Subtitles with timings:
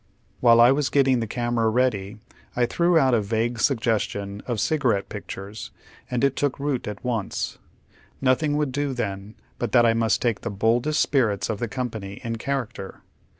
[0.41, 2.17] "VVliile I was getting the camera ready,!
[2.59, 5.69] threw out a vague sugges tion of cigarette pictures,
[6.09, 7.59] and it took root at once.
[8.23, 11.67] Jsotli ing would do then but that I must take the boldest spirits of the
[11.67, 13.01] company" in character."